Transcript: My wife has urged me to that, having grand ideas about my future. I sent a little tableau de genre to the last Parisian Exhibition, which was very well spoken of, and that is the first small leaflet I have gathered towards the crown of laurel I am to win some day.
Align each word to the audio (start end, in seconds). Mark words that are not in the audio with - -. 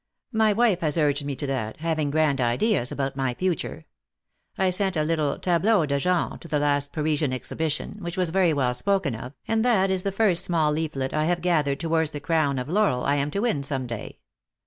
My 0.33 0.51
wife 0.51 0.79
has 0.79 0.97
urged 0.97 1.23
me 1.25 1.35
to 1.35 1.45
that, 1.45 1.77
having 1.77 2.09
grand 2.09 2.41
ideas 2.41 2.91
about 2.91 3.15
my 3.15 3.35
future. 3.35 3.85
I 4.57 4.71
sent 4.71 4.97
a 4.97 5.03
little 5.03 5.37
tableau 5.37 5.85
de 5.85 5.99
genre 5.99 6.39
to 6.39 6.47
the 6.47 6.57
last 6.57 6.91
Parisian 6.91 7.31
Exhibition, 7.31 7.97
which 7.99 8.17
was 8.17 8.31
very 8.31 8.51
well 8.51 8.73
spoken 8.73 9.13
of, 9.13 9.33
and 9.47 9.63
that 9.63 9.91
is 9.91 10.01
the 10.01 10.11
first 10.11 10.43
small 10.43 10.71
leaflet 10.71 11.13
I 11.13 11.25
have 11.25 11.41
gathered 11.41 11.79
towards 11.79 12.09
the 12.09 12.19
crown 12.19 12.57
of 12.57 12.67
laurel 12.67 13.03
I 13.03 13.17
am 13.17 13.29
to 13.29 13.41
win 13.41 13.61
some 13.61 13.85
day. 13.85 14.17